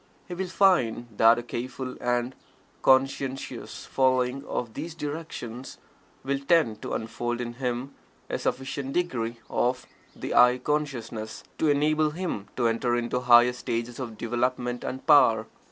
He 0.27 0.33
will 0.33 0.47
find 0.47 1.09
that 1.17 1.37
a 1.37 1.43
careful 1.43 1.95
and 2.01 2.33
conscientious 2.81 3.85
following 3.85 4.43
of 4.45 4.73
these 4.73 4.95
directions 4.95 5.77
will 6.23 6.39
tend 6.39 6.81
to 6.81 6.93
unfold 6.95 7.39
in 7.39 7.53
him 7.61 7.93
a 8.27 8.39
sufficient 8.39 8.93
degree 8.93 9.37
of 9.47 9.85
the 10.15 10.33
"I" 10.33 10.57
consciousness, 10.57 11.43
to 11.59 11.67
enable 11.69 12.09
him 12.09 12.47
to 12.55 12.65
enter 12.67 12.95
into 12.95 13.19
higher 13.19 13.53
stages 13.53 13.99
of 13.99 14.17
development 14.17 14.83
and 14.83 15.05
power. 15.05 15.45